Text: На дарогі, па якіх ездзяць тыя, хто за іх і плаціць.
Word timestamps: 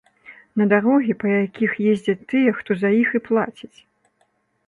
На 0.59 0.65
дарогі, 0.71 1.13
па 1.23 1.27
якіх 1.33 1.71
ездзяць 1.91 2.25
тыя, 2.33 2.53
хто 2.61 2.71
за 2.79 2.89
іх 3.01 3.09
і 3.19 3.21
плаціць. 3.27 3.73